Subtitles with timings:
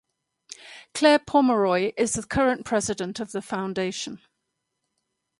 [0.95, 4.19] Claire Pomeroy is the current President of the Foundation.